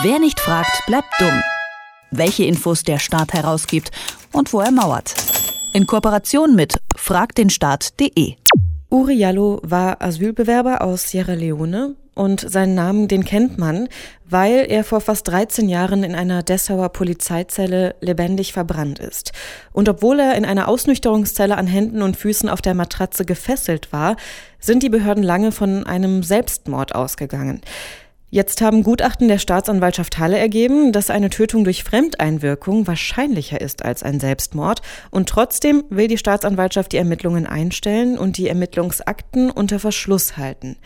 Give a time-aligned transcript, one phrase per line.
[0.00, 1.42] Wer nicht fragt, bleibt dumm.
[2.10, 3.90] Welche Infos der Staat herausgibt
[4.32, 5.14] und wo er mauert.
[5.74, 8.36] In Kooperation mit fragdenstaat.de.
[8.88, 13.88] Uri Jallo war Asylbewerber aus Sierra Leone und seinen Namen, den kennt man,
[14.24, 19.32] weil er vor fast 13 Jahren in einer Dessauer Polizeizelle lebendig verbrannt ist.
[19.72, 24.16] Und obwohl er in einer Ausnüchterungszelle an Händen und Füßen auf der Matratze gefesselt war,
[24.58, 27.60] sind die Behörden lange von einem Selbstmord ausgegangen.
[28.34, 34.02] Jetzt haben Gutachten der Staatsanwaltschaft Halle ergeben, dass eine Tötung durch Fremdeinwirkung wahrscheinlicher ist als
[34.02, 34.80] ein Selbstmord.
[35.10, 40.78] Und trotzdem will die Staatsanwaltschaft die Ermittlungen einstellen und die Ermittlungsakten unter Verschluss halten.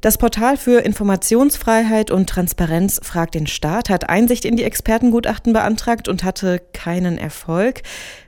[0.00, 6.08] Das Portal für Informationsfreiheit und Transparenz fragt den Staat, hat Einsicht in die Expertengutachten beantragt
[6.08, 7.82] und hatte keinen Erfolg.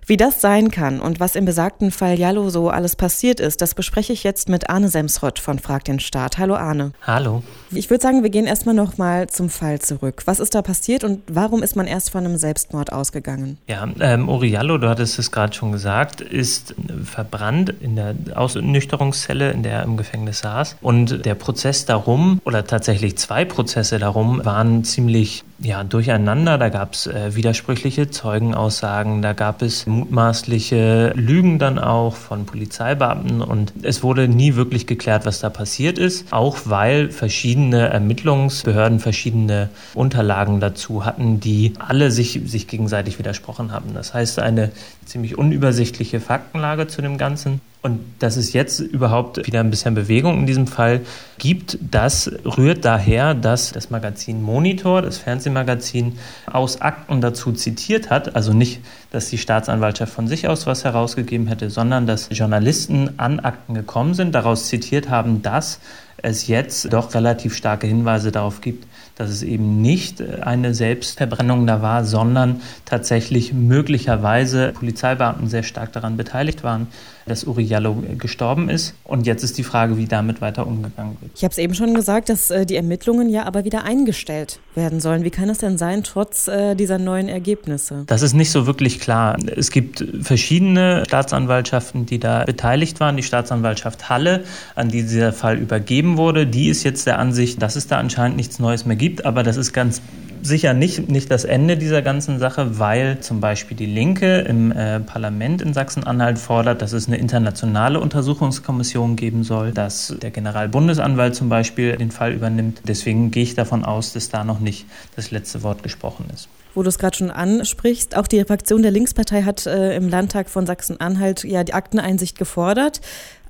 [0.07, 3.75] Wie das sein kann und was im besagten Fall Jallo so alles passiert ist, das
[3.75, 6.37] bespreche ich jetzt mit Arne Semsrott von Frag den Staat.
[6.37, 6.93] Hallo Arne.
[7.07, 7.43] Hallo.
[7.71, 10.23] Ich würde sagen, wir gehen erstmal nochmal zum Fall zurück.
[10.27, 13.57] Was ist da passiert und warum ist man erst von einem Selbstmord ausgegangen?
[13.67, 19.63] Ja, ähm, Jallo, du hattest es gerade schon gesagt, ist verbrannt in der Ausnüchterungszelle, in
[19.63, 20.77] der er im Gefängnis saß.
[20.83, 26.59] Und der Prozess darum, oder tatsächlich zwei Prozesse darum, waren ziemlich ja, durcheinander.
[26.59, 33.41] Da gab es äh, widersprüchliche Zeugenaussagen, da gab es mutmaßliche Lügen dann auch von Polizeibeamten
[33.41, 39.71] und es wurde nie wirklich geklärt, was da passiert ist, auch weil verschiedene Ermittlungsbehörden verschiedene
[39.95, 43.95] Unterlagen dazu hatten, die alle sich, sich gegenseitig widersprochen haben.
[43.95, 44.73] Das heißt, eine
[45.05, 47.61] ziemlich unübersichtliche Faktenlage zu dem Ganzen.
[47.85, 51.03] Und dass es jetzt überhaupt wieder ein bisschen Bewegung in diesem Fall
[51.37, 56.15] gibt, das rührt daher, dass das Magazin Monitor, das Fernsehmagazin,
[56.51, 58.37] aus Akten dazu zitiert hat.
[58.37, 63.39] Also nicht, dass die Staatsanwaltschaft von sich aus was herausgegeben hätte, sondern dass Journalisten an
[63.41, 65.79] Akten gekommen sind, daraus zitiert haben, dass
[66.17, 71.83] es jetzt doch relativ starke Hinweise darauf gibt, dass es eben nicht eine Selbstverbrennung da
[71.83, 76.89] war, sondern tatsächlich möglicherweise Polizeibeamten sehr stark daran beteiligt waren,
[77.27, 78.95] dass Uri Jallo gestorben ist.
[79.05, 81.33] Und jetzt ist die Frage, wie damit weiter umgegangen wird.
[81.35, 85.01] Ich habe es eben schon gesagt, dass äh, die Ermittlungen ja aber wieder eingestellt werden
[85.01, 85.25] sollen.
[85.25, 88.05] Wie kann es denn sein, trotz äh, dieser neuen Ergebnisse?
[88.07, 89.37] Das ist nicht so wirklich klar.
[89.57, 93.17] Es gibt verschiedene Staatsanwaltschaften, die da beteiligt waren.
[93.17, 94.45] Die Staatsanwaltschaft Halle,
[94.75, 98.37] an die dieser Fall übergeben wurde, die ist jetzt der Ansicht, dass es da anscheinend
[98.37, 99.25] nichts Neues mehr gibt.
[99.25, 100.03] Aber das ist ganz
[100.43, 105.01] sicher nicht, nicht das Ende dieser ganzen Sache, weil zum Beispiel die Linke im äh,
[105.01, 111.49] Parlament in Sachsen-Anhalt fordert, dass es eine internationale Untersuchungskommission geben soll, dass der Generalbundesanwalt zum
[111.49, 112.83] Beispiel den Fall übernimmt.
[112.87, 114.87] Deswegen gehe ich davon aus, dass da noch nicht
[115.17, 118.17] das letzte Wort gesprochen ist wo du es gerade schon ansprichst.
[118.17, 123.01] Auch die Fraktion der Linkspartei hat äh, im Landtag von Sachsen-Anhalt ja die Akteneinsicht gefordert.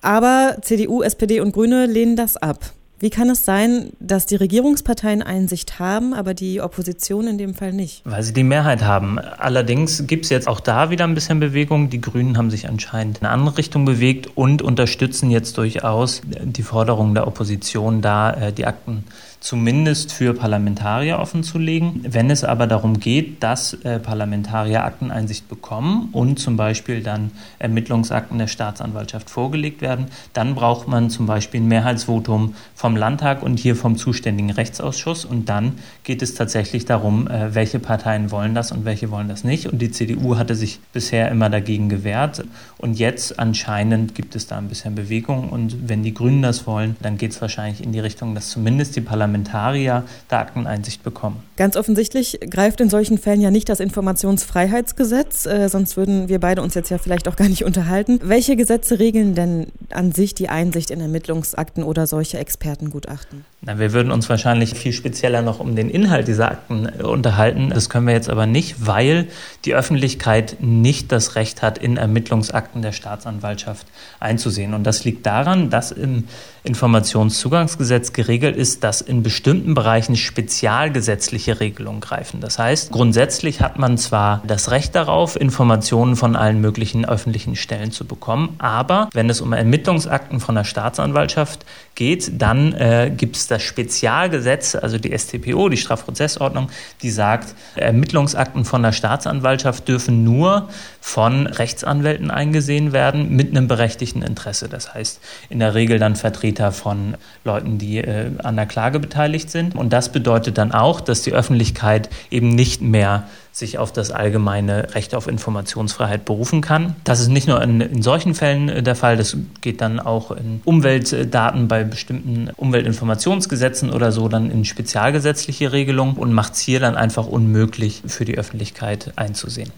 [0.03, 2.72] Aber CDU, SPD und Grüne lehnen das ab.
[3.04, 7.75] Wie kann es sein, dass die Regierungsparteien Einsicht haben, aber die Opposition in dem Fall
[7.75, 8.00] nicht?
[8.06, 9.19] Weil sie die Mehrheit haben.
[9.19, 11.91] Allerdings gibt es jetzt auch da wieder ein bisschen Bewegung.
[11.91, 16.62] Die Grünen haben sich anscheinend in eine andere Richtung bewegt und unterstützen jetzt durchaus die
[16.62, 19.04] Forderung der Opposition, da äh, die Akten
[19.44, 22.00] zumindest für Parlamentarier offenzulegen.
[22.03, 28.38] Wenn es aber darum geht, dass äh, Parlamentarier Akteneinsicht bekommen und zum Beispiel dann Ermittlungsakten
[28.38, 33.77] der Staatsanwaltschaft vorgelegt werden, dann braucht man zum Beispiel ein Mehrheitsvotum vom Landtag und hier
[33.77, 35.27] vom zuständigen Rechtsausschuss.
[35.27, 39.44] Und dann geht es tatsächlich darum, äh, welche Parteien wollen das und welche wollen das
[39.44, 39.66] nicht.
[39.66, 42.43] Und die CDU hatte sich bisher immer dagegen gewehrt.
[42.78, 45.50] Und jetzt anscheinend gibt es da ein bisschen Bewegung.
[45.50, 48.97] Und wenn die Grünen das wollen, dann geht es wahrscheinlich in die Richtung, dass zumindest
[48.97, 51.43] die Parlamentarier Parlamentarier da Akteneinsicht bekommen.
[51.56, 56.62] Ganz offensichtlich greift in solchen Fällen ja nicht das Informationsfreiheitsgesetz, äh, sonst würden wir beide
[56.62, 58.19] uns jetzt ja vielleicht auch gar nicht unterhalten.
[58.22, 63.45] Welche Gesetze regeln denn an sich die Einsicht in Ermittlungsakten oder solche Expertengutachten?
[63.61, 67.71] Na, wir würden uns wahrscheinlich viel spezieller noch um den Inhalt dieser Akten äh, unterhalten.
[67.71, 69.28] Das können wir jetzt aber nicht, weil
[69.65, 73.87] die Öffentlichkeit nicht das Recht hat, in Ermittlungsakten der Staatsanwaltschaft
[74.21, 74.75] einzusehen.
[74.75, 76.25] Und das liegt daran, dass im
[76.65, 82.41] Informationszugangsgesetz geregelt ist, dass in bestimmten Bereichen spezialgesetzliche Regelungen greifen.
[82.41, 87.91] Das heißt, grundsätzlich hat man zwar das Recht darauf, Informationen von allen möglichen öffentlichen Stellen
[87.91, 91.65] zu bekommen, aber wenn es um Ermittlungsakten von der Staatsanwaltschaft
[91.97, 96.68] geht, dann äh, gibt es das Spezialgesetz, also die StPO, die Strafprozessordnung,
[97.03, 100.68] die sagt, Ermittlungsakten von der Staatsanwaltschaft dürfen nur
[101.00, 104.68] von Rechtsanwälten eingesehen werden mit einem berechtigten Interesse.
[104.68, 109.14] Das heißt, in der Regel dann Vertreter von Leuten, die äh, an der Klage beteiligt
[109.15, 109.77] beteiligt sind.
[109.77, 114.93] Und das bedeutet dann auch, dass die Öffentlichkeit eben nicht mehr sich auf das allgemeine
[114.97, 116.97] Recht auf Informationsfreiheit berufen kann.
[117.05, 120.33] Das ist nicht nur in, in solchen Fällen äh, der Fall, das geht dann auch
[120.33, 126.81] in Umweltdaten bei bestimmten Umweltinformationsgesetzen oder so dann in spezialgesetzliche Regelungen und macht es hier
[126.81, 129.71] dann einfach unmöglich für die Öffentlichkeit einzusehen.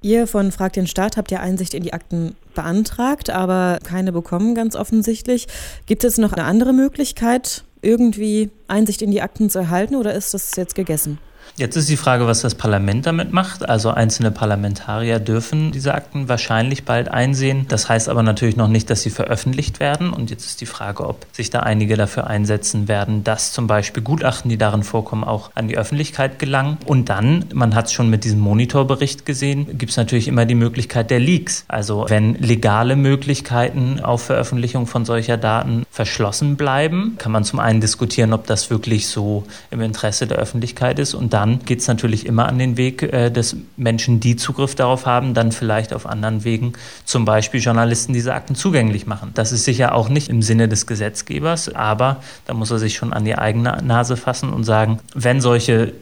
[0.00, 4.56] Ihr von Frag den Staat habt ja Einsicht in die Akten beantragt, aber keine bekommen,
[4.56, 5.46] ganz offensichtlich.
[5.86, 10.32] Gibt es noch eine andere Möglichkeit, irgendwie Einsicht in die Akten zu erhalten oder ist
[10.32, 11.18] das jetzt gegessen?
[11.56, 13.68] Jetzt ist die Frage, was das Parlament damit macht.
[13.68, 17.66] Also einzelne Parlamentarier dürfen diese Akten wahrscheinlich bald einsehen.
[17.68, 20.12] Das heißt aber natürlich noch nicht, dass sie veröffentlicht werden.
[20.12, 24.02] Und jetzt ist die Frage, ob sich da einige dafür einsetzen werden, dass zum Beispiel
[24.02, 26.78] Gutachten, die darin vorkommen, auch an die Öffentlichkeit gelangen.
[26.86, 30.54] Und dann, man hat es schon mit diesem Monitorbericht gesehen, gibt es natürlich immer die
[30.54, 31.64] Möglichkeit der Leaks.
[31.68, 37.80] Also wenn legale Möglichkeiten auf Veröffentlichung von solcher Daten verschlossen bleiben, kann man zum einen
[37.80, 41.14] diskutieren, ob das wirklich so im Interesse der Öffentlichkeit ist.
[41.14, 45.06] Und dann geht es natürlich immer an den Weg, äh, dass Menschen, die Zugriff darauf
[45.06, 46.74] haben, dann vielleicht auf anderen Wegen
[47.04, 49.30] zum Beispiel Journalisten diese Akten zugänglich machen.
[49.34, 53.12] Das ist sicher auch nicht im Sinne des Gesetzgebers, aber da muss er sich schon
[53.12, 55.92] an die eigene Nase fassen und sagen, wenn solche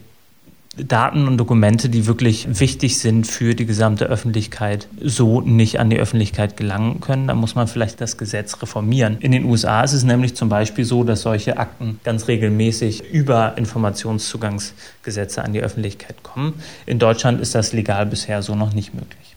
[0.84, 5.98] Daten und Dokumente, die wirklich wichtig sind für die gesamte Öffentlichkeit, so nicht an die
[5.98, 7.26] Öffentlichkeit gelangen können.
[7.28, 9.18] Da muss man vielleicht das Gesetz reformieren.
[9.20, 13.56] In den USA ist es nämlich zum Beispiel so, dass solche Akten ganz regelmäßig über
[13.56, 16.54] Informationszugangsgesetze an die Öffentlichkeit kommen.
[16.86, 19.36] In Deutschland ist das legal bisher so noch nicht möglich.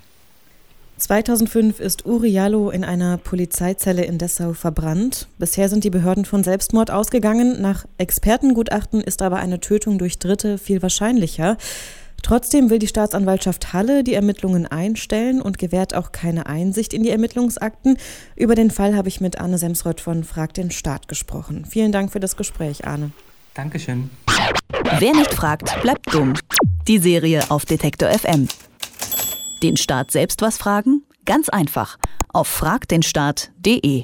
[0.97, 5.27] 2005 ist Uri Jallo in einer Polizeizelle in Dessau verbrannt.
[5.37, 7.61] Bisher sind die Behörden von Selbstmord ausgegangen.
[7.61, 11.57] Nach Expertengutachten ist aber eine Tötung durch Dritte viel wahrscheinlicher.
[12.21, 17.09] Trotzdem will die Staatsanwaltschaft Halle die Ermittlungen einstellen und gewährt auch keine Einsicht in die
[17.09, 17.97] Ermittlungsakten.
[18.37, 21.65] Über den Fall habe ich mit Arne Semsreuth von Frag den Staat gesprochen.
[21.69, 23.11] Vielen Dank für das Gespräch, Arne.
[23.53, 24.09] Dankeschön.
[24.99, 26.33] Wer nicht fragt, bleibt dumm.
[26.87, 28.47] Die Serie auf Detektor FM.
[29.63, 31.03] Den Staat selbst was fragen?
[31.23, 31.97] Ganz einfach.
[32.33, 34.03] Auf fragdenstaat.de.